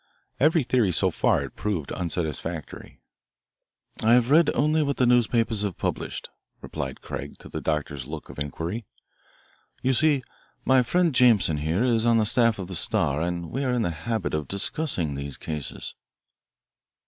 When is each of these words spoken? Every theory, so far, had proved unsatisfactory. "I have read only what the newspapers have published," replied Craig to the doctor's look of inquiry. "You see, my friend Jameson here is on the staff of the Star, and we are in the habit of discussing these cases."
Every 0.39 0.63
theory, 0.63 0.91
so 0.91 1.11
far, 1.11 1.41
had 1.41 1.55
proved 1.55 1.91
unsatisfactory. 1.91 3.01
"I 4.01 4.13
have 4.13 4.31
read 4.31 4.49
only 4.55 4.81
what 4.81 4.97
the 4.97 5.05
newspapers 5.05 5.61
have 5.61 5.77
published," 5.77 6.31
replied 6.59 7.01
Craig 7.03 7.37
to 7.37 7.49
the 7.49 7.61
doctor's 7.61 8.07
look 8.07 8.27
of 8.27 8.39
inquiry. 8.39 8.87
"You 9.83 9.93
see, 9.93 10.23
my 10.65 10.81
friend 10.81 11.13
Jameson 11.13 11.57
here 11.57 11.83
is 11.83 12.07
on 12.07 12.17
the 12.17 12.25
staff 12.25 12.57
of 12.57 12.65
the 12.65 12.73
Star, 12.73 13.21
and 13.21 13.51
we 13.51 13.63
are 13.63 13.73
in 13.73 13.83
the 13.83 13.91
habit 13.91 14.33
of 14.33 14.47
discussing 14.47 15.13
these 15.13 15.37
cases." 15.37 15.93